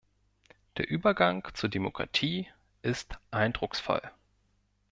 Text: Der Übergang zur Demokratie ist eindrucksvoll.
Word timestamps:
Der 0.77 0.89
Übergang 0.89 1.47
zur 1.53 1.69
Demokratie 1.69 2.47
ist 2.81 3.19
eindrucksvoll. 3.29 4.01